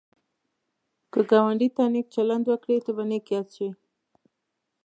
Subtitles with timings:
[1.11, 3.67] که ګاونډي ته نېک چلند وکړې، ته به نېک یاد شي